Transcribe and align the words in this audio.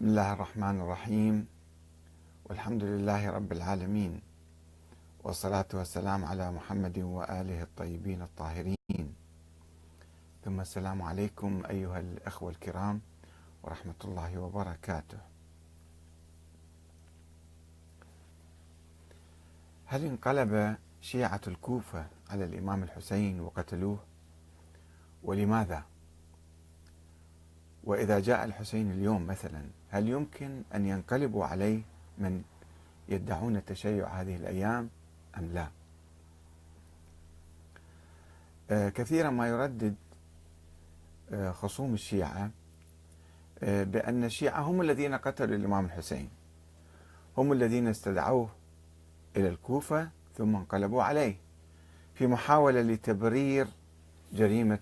بسم 0.00 0.08
الله 0.08 0.32
الرحمن 0.32 0.80
الرحيم. 0.80 1.46
والحمد 2.44 2.84
لله 2.84 3.30
رب 3.30 3.52
العالمين. 3.52 4.20
والصلاة 5.24 5.68
والسلام 5.74 6.24
على 6.24 6.52
محمد 6.52 6.98
وآله 6.98 7.62
الطيبين 7.62 8.22
الطاهرين. 8.22 9.14
ثم 10.44 10.60
السلام 10.60 11.02
عليكم 11.02 11.62
أيها 11.70 12.00
الأخوة 12.00 12.50
الكرام 12.50 13.00
ورحمة 13.62 13.94
الله 14.04 14.38
وبركاته. 14.38 15.18
هل 19.86 20.04
انقلب 20.04 20.76
شيعة 21.00 21.40
الكوفة 21.46 22.06
على 22.30 22.44
الإمام 22.44 22.82
الحسين 22.82 23.40
وقتلوه؟ 23.40 23.98
ولماذا؟ 25.22 25.84
وإذا 27.84 28.20
جاء 28.20 28.44
الحسين 28.44 28.90
اليوم 28.90 29.26
مثلا 29.26 29.62
هل 29.90 30.08
يمكن 30.08 30.62
أن 30.74 30.86
ينقلبوا 30.86 31.44
عليه 31.44 31.82
من 32.18 32.42
يدعون 33.08 33.56
التشيع 33.56 34.08
هذه 34.08 34.36
الأيام 34.36 34.88
أم 35.38 35.52
لا؟ 35.54 35.68
آه، 38.70 38.88
كثيرا 38.88 39.30
ما 39.30 39.48
يردد 39.48 39.94
آه، 41.32 41.50
خصوم 41.52 41.94
الشيعة 41.94 42.50
آه، 43.62 43.84
بأن 43.84 44.24
الشيعة 44.24 44.60
هم 44.60 44.80
الذين 44.80 45.14
قتلوا 45.14 45.56
الإمام 45.56 45.84
الحسين. 45.84 46.28
هم 47.36 47.52
الذين 47.52 47.88
استدعوه 47.88 48.50
إلى 49.36 49.48
الكوفة 49.48 50.08
ثم 50.34 50.56
انقلبوا 50.56 51.02
عليه 51.02 51.36
في 52.14 52.26
محاولة 52.26 52.80
لتبرير 52.80 53.66
جريمة 54.32 54.78